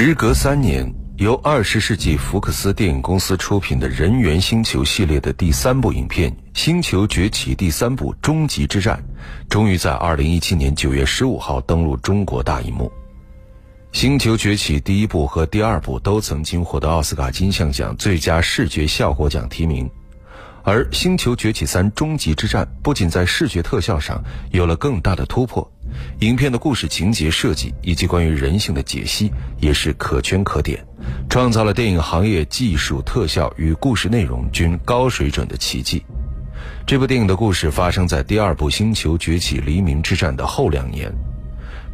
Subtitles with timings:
[0.00, 8.96] 时隔三年，由二十世纪福克斯电影公司出品的《人猿星球》系列的第三部影片《星球崛起》第三部《终极之战》，
[9.50, 12.84] 终于在二零一七年九月十五号登陆中国大银幕。
[13.98, 19.90] 《星球崛起》第一部和第二部都曾经获得奥斯卡金像奖最佳视觉效果奖提名。
[20.64, 25.66] 而《星球崛起三：终极之战》不仅在视觉特效上有了更大的突破，
[26.20, 30.84] 影片的故事情节设计以及关于人性的解析也是可圈可点，
[31.30, 36.04] 创造了电影行业技术特效与故事内容均高水准的奇迹。
[36.86, 41.10] 这部电影的故事发生在第二部《星球崛起：黎明之战》的后两年。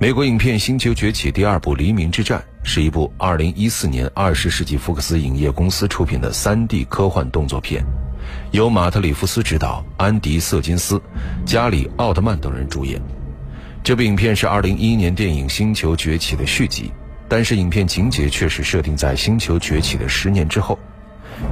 [0.01, 7.85] 美国影片《星球崛起》第二部《黎明之战》是一部2014年二十世纪福克斯影业公司出品的 3D 科幻动作片。
[8.51, 11.01] 由马特·里夫斯执导，安迪·瑟金斯、
[11.45, 13.01] 加里·奥特曼等人主演。
[13.83, 16.91] 这部影片是2011年电影《星球崛起》的续集，
[17.29, 20.79] 但是影片情节却是设定在《星球崛起》的十年之后。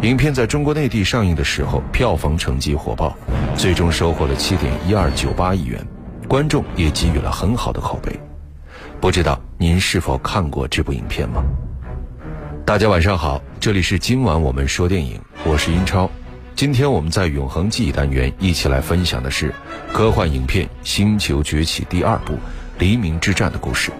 [0.02, 3.16] 影片在中国内地上映的时候，票房成绩火爆，
[3.56, 5.86] 最终收获了7.1298亿元，
[6.28, 8.18] 观众也给予了很好的口碑。
[9.00, 11.42] 不知道您是否看过这部影片吗？
[12.64, 16.08] 大家晚上好，这里是今晚我们说电影，我是英超。
[16.54, 19.52] 今天我们在永恒记忆单元一起来分享的是
[19.92, 22.34] 科幻影片《星球崛起》第二部
[22.78, 23.90] 《黎明之战》的故事。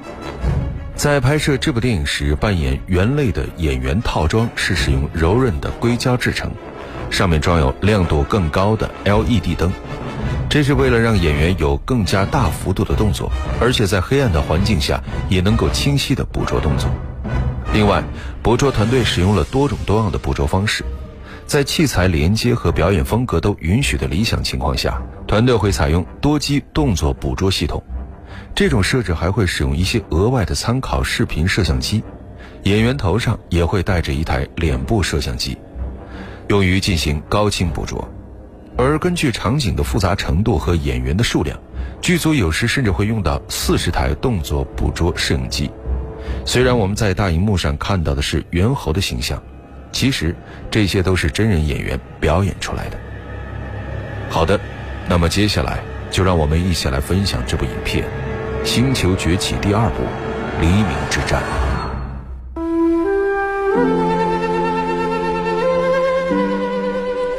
[0.95, 6.53] 在拍摄这部电影时，扮演猿类的演员套装是使用柔韧的硅胶制成，
[7.11, 9.73] 上面装有亮度更高的 LED 灯，
[10.49, 16.89] 这是为了让演员有更加大幅度的动作，而且在黑暗的环境下也能够清晰地捕捉动作。
[17.73, 18.05] 另外，
[18.41, 20.85] 捕捉团队使用了多种多样的捕捉方式。
[21.53, 27.83] 在器材连接和表演风格都允许的理想情况下，团队会采用多机动作捕捉系统。
[28.55, 32.03] 这种设置还会使用一些额外的参考视频摄像机，
[32.63, 35.59] 演员头上也会带着一台脸部摄像机，
[36.49, 38.03] 用于进行高清捕捉。
[38.79, 41.61] 而根据场景的复杂程度和演员的数量，
[42.01, 45.71] 剧组有时甚至会用到四十台动作捕捉摄影机。
[46.47, 49.39] 虽然我们在大荧幕上看到的是猿猴的形象。
[49.93, 50.35] 其实
[50.71, 52.99] 这些都是真人演员表演出来的。
[54.31, 54.59] 好的，
[55.07, 55.79] 那么接下来
[56.11, 58.05] 就让我们一起来分享这部影片
[58.67, 60.03] 《星球崛起》第二部
[60.61, 61.43] 《黎明之战》。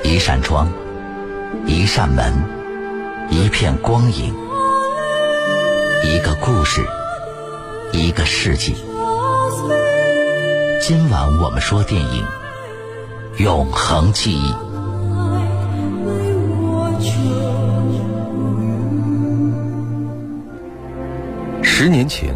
[0.03, 0.71] 一扇窗，
[1.65, 2.31] 一扇门，
[3.31, 4.33] 一片光影，
[6.03, 6.85] 一个故事，
[7.91, 8.75] 一个世纪。
[10.79, 12.23] 今晚我们说电影。
[13.39, 14.53] 永恒记忆。
[21.63, 22.35] 十年前，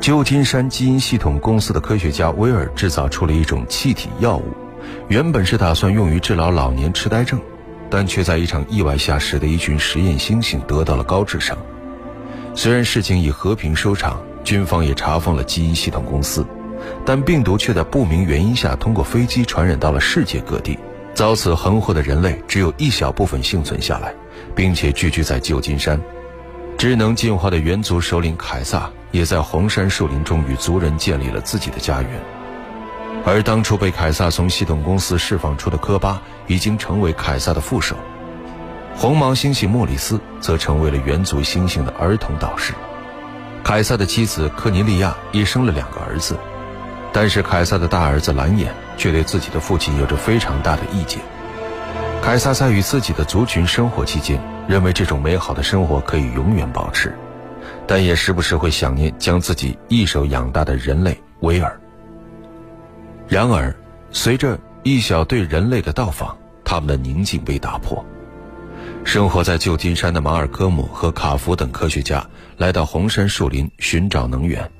[0.00, 4.44] 旧金山基因系统公司的科学家威尔制造出了一种气体药物，
[5.08, 7.38] 原本是打算用于治疗老年痴呆症，
[7.90, 11.58] 但却在一场意外下使得一群实验猩猩得到了高智商。
[12.54, 16.46] 虽然事情以和平收场，军方也查封了基因系统公司。
[17.04, 20.78] 但病毒却在不明原因下通过飞机传染到了世界各地。
[21.14, 24.14] 遭此横祸的人类只有一小部分幸存下来，
[24.54, 26.00] 并且聚居在旧金山。
[26.78, 32.10] 智能进化的猿族首领凯撒也在红杉树林中与族人建立了自己的家园。
[33.24, 37.94] 而当初被凯撒从系统公司释放出的科巴已经成为凯撒的副手。
[38.96, 42.72] 红毛猩猩莫里斯则成为了猿族猩猩的儿童导师。
[43.62, 46.36] 凯撒的妻子科尼利亚也生了两个儿子。
[47.12, 51.20] 但是凯撒的大儿子蓝眼却对自己的父亲有着非常大的意见。
[52.22, 57.12] 凯撒在与自己的族群生活期间，认为这种美好的生活可以永远保持，
[57.86, 61.78] 但也时不时会想念将自己一手养大的人类威尔。
[63.28, 63.74] 然而，
[64.10, 68.04] 随着一小队人类的到访，他们的宁静被打破。
[69.04, 72.24] 生活在旧金山的马尔科姆和卡夫等科学家
[72.56, 74.70] 来到红杉树林寻找能源。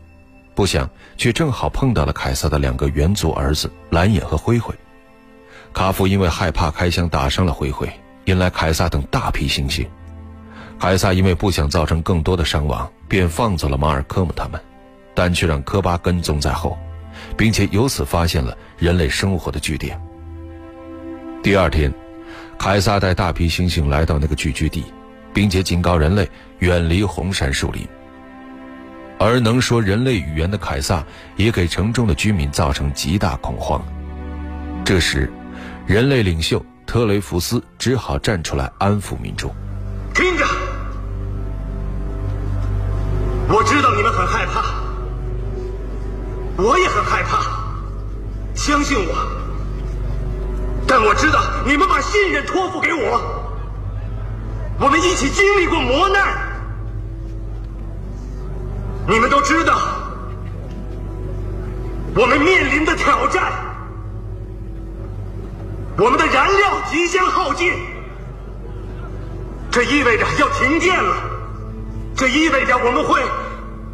[0.54, 4.75] 不想，却正好碰到了凯撒的两个猿族儿子蓝眼和灰灰。
[5.72, 7.90] 卡夫因为害怕开枪打伤了灰灰，
[8.26, 9.87] 引来凯撒等大批猩猩。
[10.78, 14.60] 凯撒因为不想造成更多的伤亡，便放走了马尔科姆他们，
[15.14, 16.76] 但却让科巴跟踪在后，
[17.37, 19.99] 并且由此发现了人类生活的据点。
[21.43, 21.90] 第二天，
[22.58, 24.84] 凯撒带大批猩猩来到那个聚居地，
[25.32, 26.28] 并且警告人类
[26.58, 27.87] 远离红杉树林。
[29.25, 31.05] 而能说人类语言的凯撒
[31.37, 33.81] 也给城中的居民造成极大恐慌。
[34.85, 35.33] 这时，
[35.87, 39.55] 人类领袖特雷福斯只好站出来安抚民众
[40.13, 40.45] ：“听着，
[43.49, 44.65] 我知道你们很害怕，
[46.61, 47.63] 我也很害怕。
[48.57, 49.15] 相信我，
[50.85, 53.23] 但我知道你们把信任托付给我，
[54.81, 56.51] 我们一起经历过磨难，
[59.08, 59.78] 你们都知道
[62.14, 63.52] 我们面临的挑战，
[65.96, 67.72] 我们的燃料即将耗尽，
[69.70, 71.16] 这意味着要停电了，
[72.16, 73.22] 这意味着我们会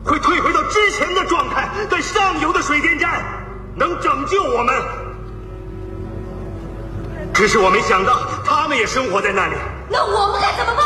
[0.05, 3.25] 会退回到之前的状态，但上游的水电站
[3.76, 4.75] 能拯救我们。
[7.32, 9.55] 只是我没想到，他们也生活在那里。
[9.88, 10.84] 那我们该怎么办？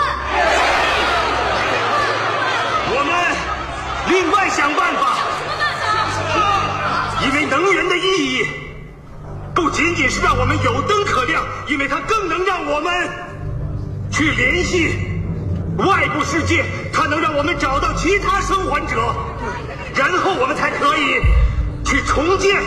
[4.12, 5.16] 另外想办法。
[7.24, 8.46] 因为能源的意义，
[9.54, 13.08] 不仅仅是让我们有灯可亮，因为它更能让我们
[14.10, 15.08] 去联系
[15.78, 19.14] 外部世界，它能让我们找到其他生还者，
[19.94, 21.22] 然后我们才可以
[21.84, 22.60] 去重建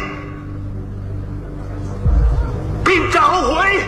[2.83, 3.83] 并找回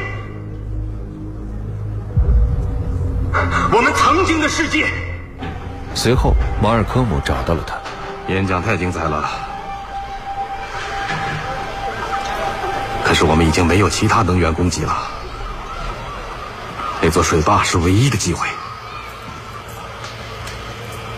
[3.72, 4.86] 我们曾经的世界。
[5.98, 7.76] 随后，马尔科姆找到了他。
[8.32, 9.28] 演讲太精彩了，
[13.04, 14.96] 可是我们已经没有其他能源供给了。
[17.02, 18.48] 那座水坝是唯一的机会。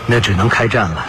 [0.06, 1.04] 那只能开战了。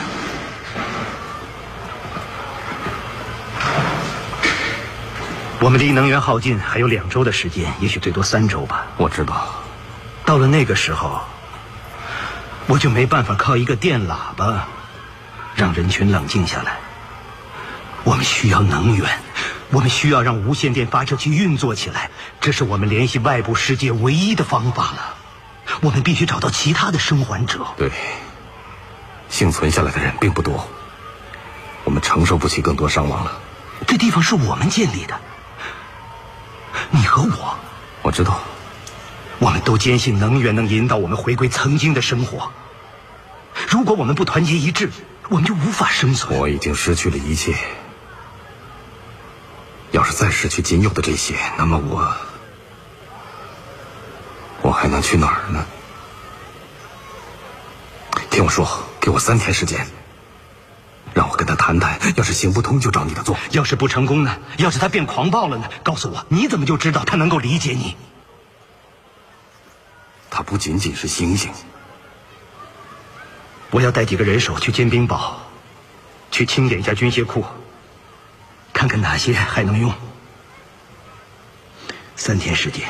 [5.62, 8.86] 我们离能源耗尽还有两周的时间，也许最多三周吧。
[8.98, 9.48] 我知道，
[10.26, 11.22] 到了那个时候，
[12.68, 14.68] 我就没办法靠一个电喇叭
[15.56, 16.78] 让人群冷静下来。
[18.04, 19.20] 我们需要能源，
[19.70, 22.10] 我们需要让无线电发射器运作起来，
[22.40, 25.16] 这是我们联系外部世界唯一的方法了。
[25.82, 27.66] 我们必须找到其他的生还者。
[27.78, 27.92] 对，
[29.30, 30.68] 幸存下来的人并不多，
[31.84, 33.40] 我们承受不起更多伤亡了。
[33.88, 35.20] 这地方是我们建立的，
[36.90, 37.58] 你和我，
[38.02, 38.42] 我知道，
[39.42, 42.52] 我们都坚信能源能引导我们回归曾经的生活。
[43.68, 44.92] 如果我们不团结一致，
[45.30, 46.38] 我们就无法生存。
[46.40, 47.56] 我已经失去了一切。
[49.90, 52.16] 要是再失去仅有的这些，那么我，
[54.62, 55.66] 我还能去哪儿呢？
[58.30, 59.88] 听我说，给我三天时间，
[61.16, 62.00] 让我跟他谈谈。
[62.16, 63.36] 要是行不通，就找你的做。
[63.50, 64.38] 要是不成功呢？
[64.58, 65.68] 要是他变狂暴了呢？
[65.82, 67.98] 告诉我，你怎么就知道他能够理解你？
[70.32, 71.52] 他不仅仅是星星。
[73.70, 75.42] 我要带几个人手去尖冰堡，
[76.32, 77.46] 去清点一下军械库，
[78.74, 79.94] 看看哪些还能用。
[82.16, 82.88] 三天时间，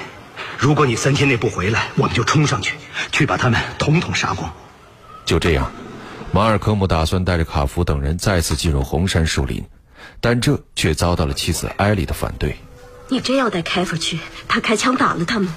[0.58, 2.76] 如果你三天内不回来，我们就冲上去，
[3.12, 4.54] 去把他们统统杀光。
[5.26, 5.72] 就这样，
[6.32, 9.64] 马尔科姆打算带着卡夫等人再次进入红杉树林，
[10.20, 12.58] 但这却遭到了妻子艾莉的反对。
[13.08, 14.20] 你真要带凯夫去？
[14.48, 15.54] 他开枪打了他们。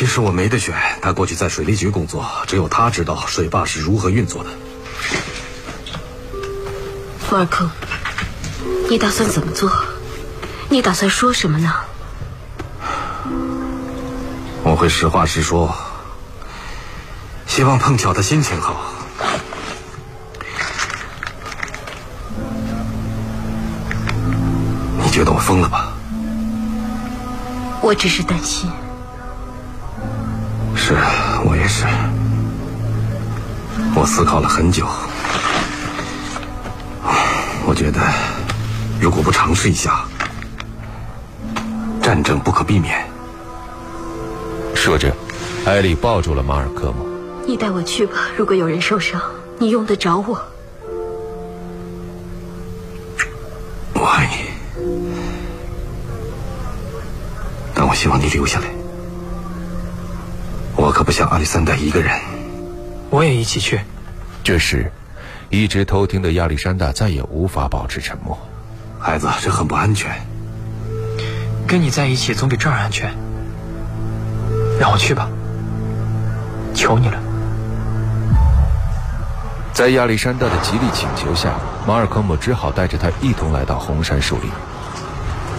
[0.00, 4.48] 其实我没得选，他过去在水利局工作，只有他知道水坝是如何运作的。
[7.30, 7.68] 马尔科，
[8.88, 9.70] 你打算怎么做？
[10.70, 11.74] 你打算说什么呢？
[14.62, 15.76] 我会实话实说，
[17.46, 18.80] 希望碰巧他心情好。
[25.04, 25.92] 你觉得我疯了吧？
[27.82, 28.70] 我只是担心。
[30.90, 30.96] 是
[31.44, 31.86] 我也是，
[33.94, 34.84] 我思考了很久，
[37.64, 38.00] 我觉得
[39.00, 40.04] 如果不尝试一下，
[42.02, 43.06] 战争不可避免。
[44.74, 45.14] 说着，
[45.64, 47.06] 艾丽抱住了马尔科姆。
[47.46, 49.20] 你带我去吧，如果有人受伤，
[49.58, 50.42] 你用得着我。
[53.94, 54.50] 我爱你，
[57.74, 58.79] 但我希望你留下来。
[60.90, 62.18] 我可不想阿里山大一个人。
[63.10, 63.78] 我也一起去。
[64.42, 64.90] 这时，
[65.48, 68.36] 一直偷听的亚历山大再也无法保持沉默。
[68.98, 70.10] 孩子，这很不安全。
[71.64, 73.14] 跟你在一起总比这儿安全。
[74.80, 75.28] 让我去吧，
[76.74, 77.22] 求你了。
[79.72, 81.54] 在亚历山大的极力请求下，
[81.86, 84.50] 马尔科姆只好带着他一同来到红杉树林。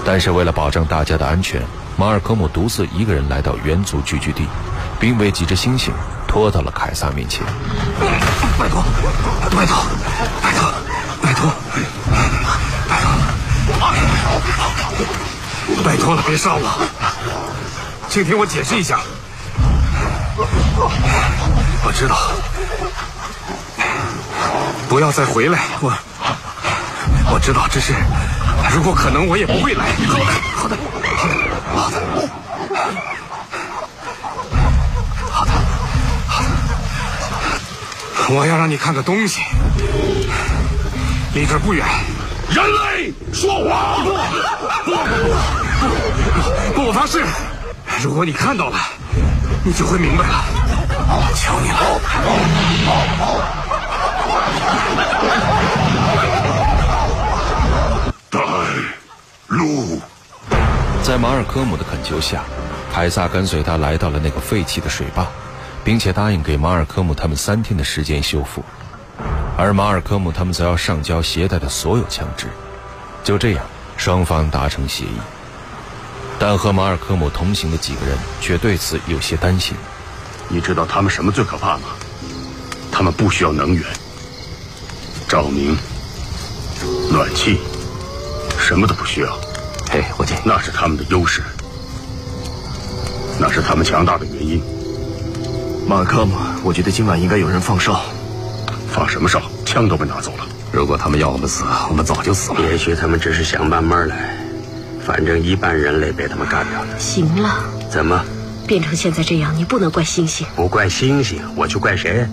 [0.03, 1.61] 但是为了保证大家的安全，
[1.95, 4.45] 马尔科姆独自一个人来到猿族聚居地，
[5.01, 5.89] 并为几只猩猩
[6.27, 7.43] 拖到了凯撒面前。
[8.59, 8.83] 拜托，
[9.49, 9.83] 拜托，
[10.43, 10.71] 拜托，
[11.23, 11.51] 拜托，
[12.87, 13.11] 拜托，
[15.83, 16.87] 拜托了，别杀我！
[18.09, 18.99] 请听我解释一下。
[21.83, 22.15] 我知道，
[24.87, 25.61] 不要再回来。
[25.81, 25.91] 我，
[27.33, 27.95] 我知道这是，
[28.71, 29.85] 如果可能，我也不会来。
[30.05, 30.23] 好的，
[30.55, 30.77] 好的，
[31.73, 32.01] 好的，好的，
[35.31, 35.51] 好的，
[36.27, 36.71] 好的。
[38.33, 39.41] 我要让你看个东西，
[41.33, 41.85] 离这儿不远。
[42.49, 44.05] 人类说谎！
[44.05, 44.15] 不不
[44.85, 44.91] 不
[46.73, 46.87] 不不！
[46.87, 47.25] 我发誓，
[48.01, 48.77] 如果你看到了，
[49.65, 50.45] 你就会明白了。
[51.09, 51.77] 我求你了。
[58.29, 58.39] 带
[59.47, 59.99] 路。
[61.03, 62.43] 在马尔科姆的恳求下，
[62.93, 65.27] 凯撒跟随他来到了那个废弃的水坝，
[65.83, 68.63] 并且答应给马尔科姆他们三天的时间修复，
[69.57, 72.47] 而马尔科姆他们则要上交携带的所有枪支。
[73.23, 73.65] 就这样，
[73.97, 75.19] 双方达成协议。
[76.39, 79.75] 但和马尔科姆同行的几个人却对此有些担心。
[80.47, 81.89] 你知道他们什么最可怕吗？
[82.91, 83.83] 他们不需要能源。
[85.27, 85.77] 照明、
[87.11, 87.59] 暖气，
[88.59, 89.39] 什么都不需要。
[89.89, 91.41] 嘿，伙计，那是他们的优势，
[93.39, 94.61] 那是他们强大的原因。
[95.91, 97.99] 马尔科姆，我觉得今晚应该有人放哨。
[98.89, 99.41] 放什么哨？
[99.65, 100.47] 枪都被拿走了。
[100.71, 102.61] 如果他们要我们死，我们早就死了。
[102.61, 104.37] 也许他们只是想慢慢来，
[105.05, 106.97] 反正一半人类被他们干掉了。
[106.97, 108.23] 行了，怎么
[108.65, 110.47] 变成现在这样，你不能怪星星。
[110.55, 112.25] 不怪星星，我去怪谁？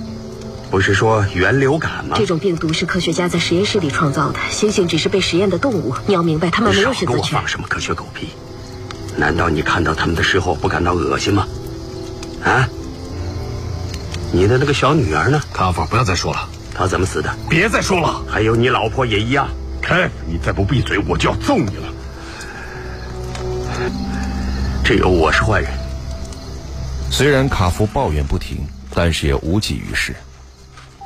[0.70, 2.14] 不是说源流感吗？
[2.16, 5.96] 这种病毒是科学家在实验室里创造的，猩猩只是被实验的动物。
[6.06, 7.32] 你要明白，他们没有选择权。
[7.32, 8.28] 放什么科学狗屁？
[9.16, 11.44] 难道你看到他们的时候不感到恶心吗？
[12.44, 12.68] 啊？
[14.32, 15.40] 你的那个小女儿呢？
[15.52, 16.48] 卡夫，不要再说了。
[16.74, 17.34] 她怎么死的？
[17.48, 18.22] 别再说了。
[18.28, 19.48] 还有你老婆也一样。
[19.80, 21.88] 凯夫，你再不闭嘴，我就要揍你了。
[24.84, 25.70] 只有我是坏人。
[27.10, 28.58] 虽然卡夫抱怨不停，
[28.94, 30.14] 但是也无济于事。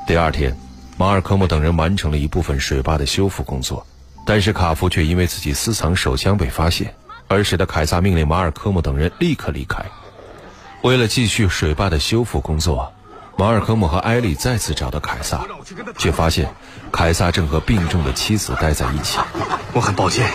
[0.07, 0.57] 第二天，
[0.97, 3.87] 马尔科姆等人完成了一部分水坝的修复工作，
[4.27, 6.93] 但是卡夫却因为自己私藏手枪被发现，
[7.29, 9.85] 而使得凯撒命令马尔科姆等人立刻离开。
[10.83, 12.93] 为了继续水坝的修复工作，
[13.43, 15.41] 马尔科姆和艾丽再次找到凯撒，
[15.99, 16.55] 却发现
[16.93, 19.19] 凯撒正和病重的妻子待在一起。
[19.73, 20.31] 我很抱歉，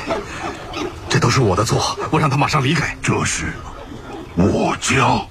[1.08, 2.98] 这都是我的错，我让他马上离开。
[3.02, 3.54] 这是
[4.36, 5.22] 我家，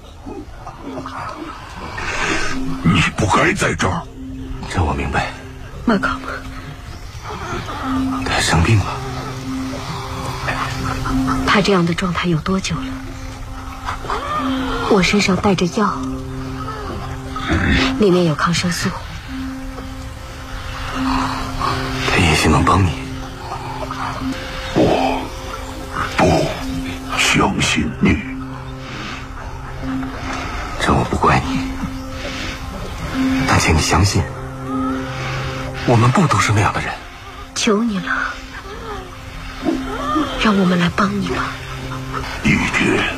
[2.81, 4.01] 你不该在这儿。
[4.71, 5.31] 这我明白。
[5.85, 6.25] 马考姆，
[8.25, 8.85] 他生病了。
[11.45, 12.85] 他这样的状态有多久了？
[14.89, 15.95] 我身上带着药，
[17.99, 18.89] 里面有抗生素。
[20.95, 22.91] 他也许能帮你。
[24.75, 25.21] 我
[26.17, 26.45] 不
[27.17, 28.17] 相信你。
[30.79, 31.67] 这我不怪你，
[33.47, 34.23] 但请你相信。
[35.85, 36.93] 我们不都是那样的人？
[37.55, 38.33] 求你了，
[40.41, 41.51] 让我们来帮你吧。
[42.43, 43.16] 一天，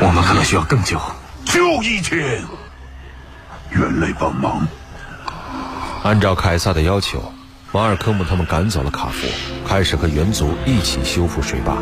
[0.00, 1.00] 我们可能需要更久。
[1.44, 2.42] 就一天。
[3.70, 4.66] 人类帮忙。
[6.02, 7.32] 按照凯撒的要求，
[7.72, 9.26] 马尔科姆他们赶走了卡夫，
[9.66, 11.76] 开始和猿族一起修复水坝。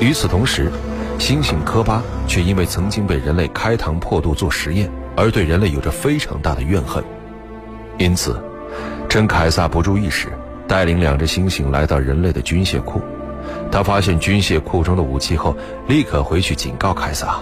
[0.00, 0.70] 与此同时，
[1.18, 7.02] 猩猩科巴却因为曾经被人类开膛破肚做实验，而对人类有着非常大的怨恨。
[7.98, 8.40] 因此，
[9.08, 10.28] 趁凯撒不注意时，
[10.68, 13.02] 带领两只猩猩来到人类的军械库。
[13.72, 15.56] 他发现军械库中的武器后，
[15.88, 17.38] 立刻回去警告凯撒。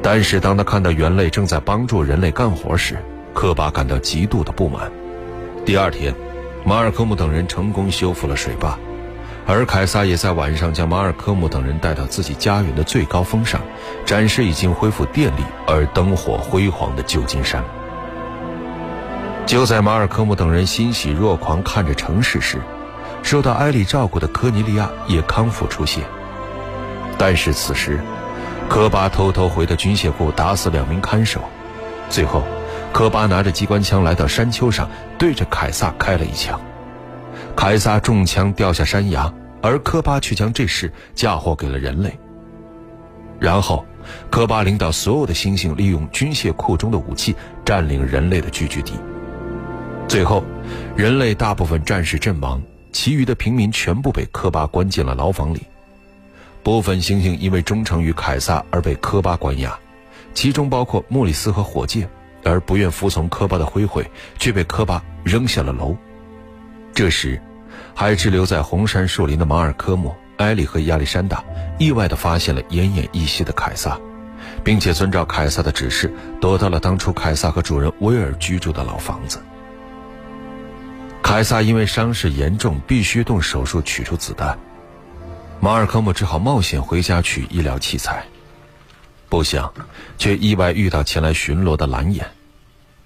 [0.00, 2.96] 但是当他看到猿类正在帮助人类干活时，
[3.34, 4.90] 科巴感到极度的不满。
[5.66, 6.14] 第二天，
[6.64, 8.78] 马尔科姆等人成功修复了水坝。
[9.46, 13.60] 而凯撒也在晚上将马尔科姆等人带到自己家园的最高峰上，
[14.06, 17.64] 展示已经恢复电力而灯火辉煌的旧金山。
[19.44, 22.60] 就在马尔科姆等人欣喜若狂看着城市时，
[23.22, 26.04] 受到埃里照顾的科尼利亚也康复出现。
[27.18, 28.00] 但是此时，
[28.68, 31.40] 科巴偷偷回到军械库打死两名看守，
[32.08, 32.42] 最后，
[32.92, 36.60] 科巴拿着机关枪来到山丘上，对着凯撒开了一枪。
[37.54, 42.18] 凯撒中枪掉下山崖，而科巴却将这事嫁祸给了人类。
[43.38, 43.84] 然后，
[44.30, 47.34] 科巴领导所有的猩猩利用军械库中的武器
[47.64, 48.94] 占领人类的聚居地。
[50.08, 50.42] 最后，
[50.96, 52.60] 人类大部分战士阵亡，
[52.92, 55.62] 其余的平民全部被科巴关进了牢房里。
[56.62, 59.78] 部分猩猩因为忠诚于凯撒而被科巴关押，
[60.34, 62.08] 其中包括莫里斯和火箭，
[62.44, 64.04] 而不愿服从科巴的挥挥，
[64.38, 65.96] 却被科巴扔下了楼。
[66.92, 67.40] 这时，
[67.94, 71.42] 还滞留在红杉树林的马尔科姆、埃里和亚历山大
[71.78, 73.98] 意外地发现了奄奄一息的凯撒，
[74.62, 79.40] 并且遵照凯撒的指示，躲到了当初凯撒和主人威尔居住的老房子。
[81.30, 84.58] 凯撒因为伤势严重，必须动手术取出子弹。
[85.60, 88.24] 马尔科姆只好冒险回家取医疗器材，
[89.28, 89.72] 不想，
[90.18, 92.26] 却意外遇到前来巡逻的蓝眼。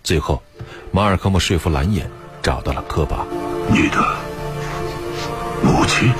[0.02, 0.42] 最后，
[0.90, 2.10] 马尔科姆说服蓝眼
[2.42, 3.26] 找到了科巴。
[3.68, 4.16] 你的
[5.62, 6.10] 母亲、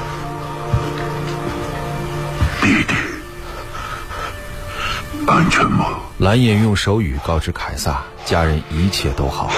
[2.61, 2.95] 弟弟
[5.27, 6.01] 安全吗？
[6.19, 9.51] 蓝眼用手语告知凯撒，家人一切都好。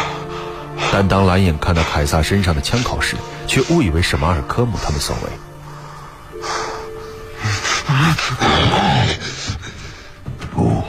[0.98, 5.30] 但当蓝眼看到凯撒身上的枪口时，却误以为是马尔科姆他们所为。
[10.54, 10.82] 不，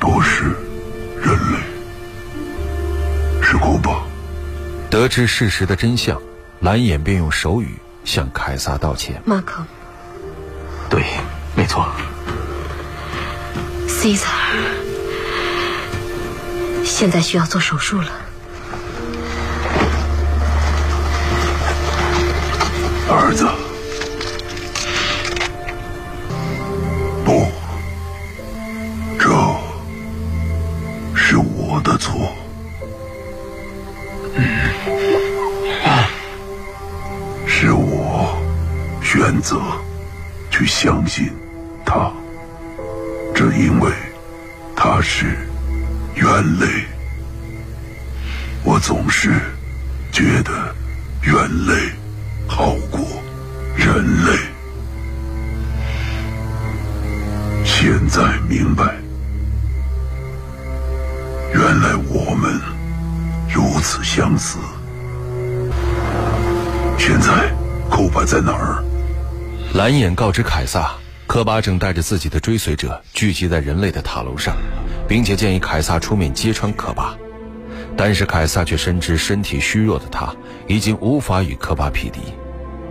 [0.00, 0.42] 都是
[1.20, 1.58] 人类，
[3.40, 4.02] 是古巴。
[4.90, 6.20] 得知事实的真相，
[6.58, 9.22] 蓝眼便用手语向凯撒道歉。
[9.24, 9.64] 马克，
[10.90, 11.04] 对，
[11.54, 11.86] 没错。
[13.86, 14.26] Caesar，
[16.88, 18.27] 现在需要做手术了。
[63.78, 64.58] 如此相似。
[66.98, 67.48] 现在，
[67.88, 68.82] 库巴在哪儿？
[69.72, 70.90] 蓝眼告知凯撒，
[71.28, 74.56] 科巴正带着自己的追随者聚集在人类的塔楼上，
[75.06, 77.16] 并且建议凯撒出面揭穿科巴。
[77.96, 80.34] 但是凯撒却深知身体虚弱的他
[80.66, 82.18] 已经无法与科巴匹敌，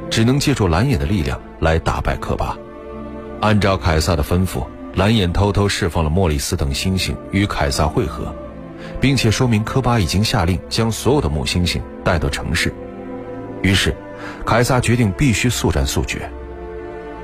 [0.10, 2.56] 只能借助蓝眼的力量来打败科巴。
[3.42, 8.34] 按照凯撒的吩咐，蓝眼偷偷释放了莫里斯等猩猩与凯撒会合，
[9.00, 12.74] 并且说明科巴已经下令将所有的母猩猩带到城市。
[13.62, 13.96] 于是，
[14.46, 16.30] 凯撒决定必须速战速决。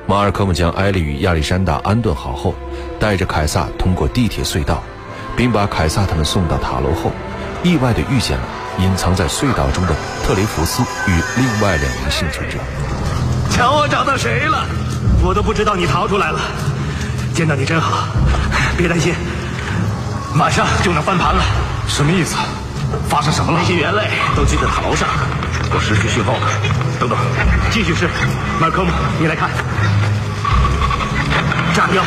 [0.06, 2.54] 马尔科姆将埃利与亚历山大安顿好后，
[3.00, 4.84] 带着凯撒通过地铁隧道，
[5.36, 7.12] 并把凯撒他们送到塔楼后，
[7.64, 8.44] 意外地遇见了
[8.80, 12.58] 隐藏在隧道中的特雷弗斯与另外两名幸存者。
[13.50, 14.66] 瞧，我找到谁了？
[15.24, 16.40] 我都不知道你逃出来了。
[17.34, 18.08] 见到你真好，
[18.78, 19.14] 别担心，
[20.36, 21.44] 马上就能翻盘了。
[21.88, 22.36] 什么意思？
[23.08, 23.60] 发生什么了？
[23.60, 25.08] 那些猿类都聚在塔楼上，
[25.72, 26.48] 我失去讯号了。
[27.00, 27.18] 等等，
[27.72, 28.08] 继续试。
[28.60, 29.50] 马科姆，你来看，
[31.74, 32.04] 炸标，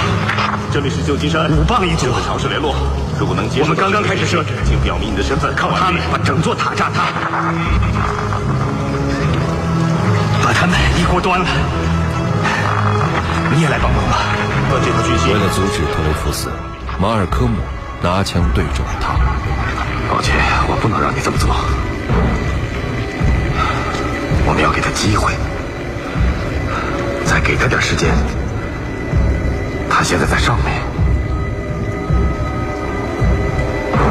[0.72, 2.06] 这里是旧金山，五磅一组。
[2.26, 2.74] 尝试联络，
[3.18, 5.54] 如果能接我们刚刚开始设置，请表明你的身份。
[5.54, 7.10] 靠他们把整座塔炸塌，
[10.42, 11.46] 把他们一锅端了。
[13.54, 14.18] 你也来帮忙吧。
[14.70, 15.34] 断这条讯息为。
[15.34, 16.50] 了阻止特雷弗斯，
[16.98, 17.58] 马尔科姆
[18.02, 19.14] 拿枪对准了他。
[20.08, 20.36] 抱歉，
[20.68, 21.48] 我不能让你这么做。
[24.46, 25.32] 我们要给他机会，
[27.24, 28.14] 再给他点时间。
[29.90, 30.82] 他现在在上面，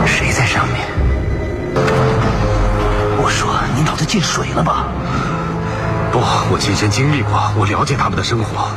[0.05, 0.87] 谁在上面？
[3.17, 4.87] 我说你脑子进水了吧？
[6.11, 6.19] 不，
[6.51, 8.67] 我亲身经历过，我了解他们的生活。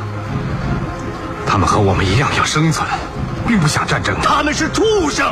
[1.47, 2.87] 他们和我们一样要生存，
[3.48, 4.14] 并不想战争。
[4.22, 5.26] 他们是畜生，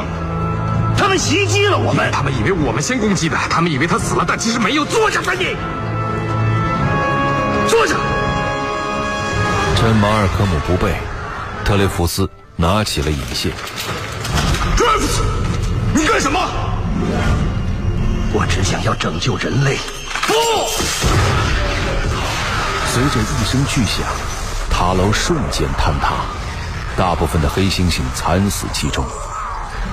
[0.96, 2.10] 他们袭击了我们。
[2.10, 4.84] 他们以为我们先攻击的，他们以为他死了，但其实没有。
[4.86, 5.54] 坐下吧你，
[7.68, 7.94] 坐下。
[9.76, 10.96] 趁马尔科姆不备，
[11.62, 13.52] 特雷弗斯拿起了引线。
[14.76, 15.20] Drift，
[15.94, 16.40] 你干什么？
[18.32, 19.76] 我只想要拯救人类。
[20.26, 20.34] 不！
[22.92, 24.06] 随着一声巨响，
[24.70, 26.14] 塔楼瞬间坍塌，
[26.96, 29.04] 大部分的黑猩猩惨死其中。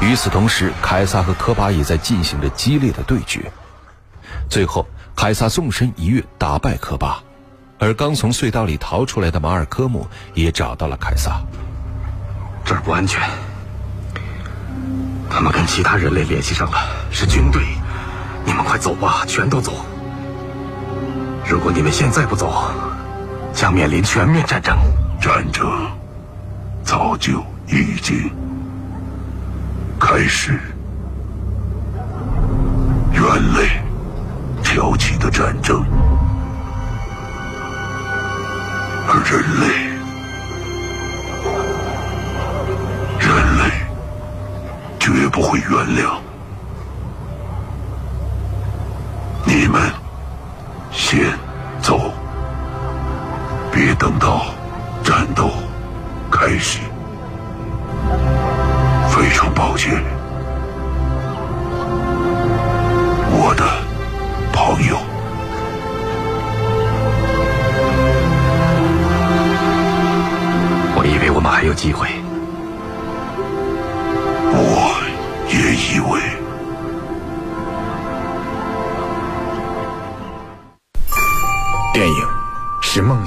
[0.02, 3.52] 与此同时，凯撒和科巴也在进行着激烈的对决。
[4.50, 4.86] 最后，
[5.16, 7.22] 凯撒纵身一跃，打败科巴，
[7.80, 11.42] 而刚从隧道里逃出来的马尔科姆也找到了凯撒。
[12.66, 13.22] 这儿不安全。
[15.30, 16.78] 他们跟其他人类联系上了，
[17.12, 17.62] 是军队。
[18.46, 19.86] 你们快走吧，全都走。
[21.48, 22.72] 如果你们现在不走，
[23.54, 24.78] 将面临全面战争。
[25.22, 25.66] 战争
[26.84, 28.30] 早就已经
[30.00, 30.60] 开始。
[33.34, 33.68] 人类
[34.62, 35.84] 挑起的战争
[39.08, 39.68] 而人类
[43.18, 43.64] 人类
[45.00, 46.20] 绝不会原谅。
[49.46, 49.82] 你们
[50.92, 51.26] 先
[51.82, 52.12] 走
[53.72, 54.53] 别等到
[56.46, 56.80] 开始。
[59.08, 59.94] 非常抱歉，
[63.32, 63.64] 我的
[64.52, 64.98] 朋友。
[70.98, 72.23] 我以为我们还有机会。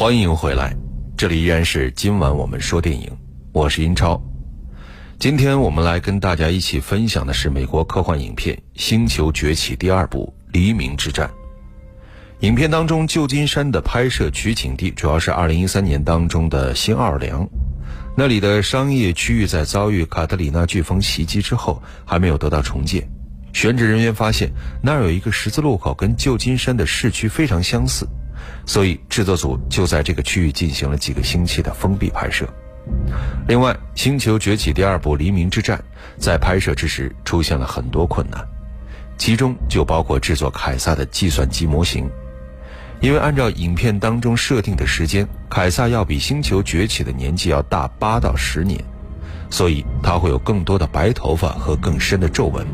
[0.00, 0.76] 欢迎回来，
[1.16, 3.10] 这里依然是今晚我们说电影，
[3.50, 4.22] 我是英超。
[5.18, 11.28] 今天我们来跟大家一起分享的是美国科幻影片《星球崛起》第二部《黎明之战》。
[12.46, 17.44] 影片当中，旧金山的拍摄取景地主要是2013年当中的新奥尔良，
[18.16, 23.02] 那里的商业区域在遭遇卡特里娜飓风袭击之后还没有得到重建。
[23.52, 24.48] 选址人员发现
[24.80, 28.06] 那儿有一个十字路口，跟旧金山的市区非常相似，
[28.66, 32.46] 所以制作组就在这个区域进行了几个星期的封闭拍摄。
[33.46, 35.78] 另外，《星球崛起》第二部《黎明之战》
[36.18, 38.42] 在拍摄之时出现了很多困难，
[39.18, 42.08] 其中就包括制作凯撒的计算机模型。
[43.00, 48.82] 因为按照影片当中设定的时间，凯撒要比星球崛起的年纪要大八到十年，
[49.50, 52.66] 所以他会有更多的白头发和更深的皱纹。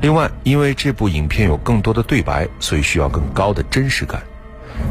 [0.00, 4.22] 另外，因为这部影片有更多的对白，所以需要更高的真实感，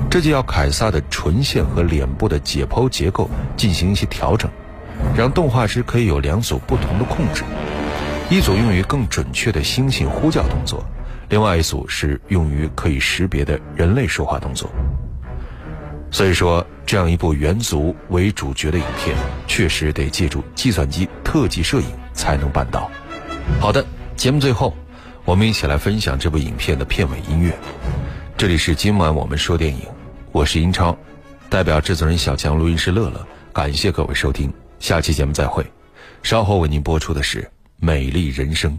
[0.10, 4.50] 这就要凯撒的唇线和脸部的解剖结构进行一些调整，
[5.16, 7.44] 让动画师可以有两组不同的控制，
[8.30, 10.84] 一组用于更准确的猩猩呼叫动作。
[11.30, 14.70] 另外一组是用于可以识别的人类说话动作，
[16.12, 22.90] 所以说这样一部猿族为主角的影片，确实得借助计算机特技摄影才能办到。
[23.60, 23.84] 好的，
[24.16, 24.74] 节目最后，
[25.26, 27.52] 我们一起来分享这部影片的片尾音乐。
[28.38, 29.82] 这里是今晚我们说电影，
[30.36, 30.94] 我是英超，
[31.50, 35.66] 代表制作人小强、录音师乐乐，感谢各位收听，下期节目再会。
[36.24, 37.42] 稍后为您播出的是
[37.78, 38.78] 《美丽人生》。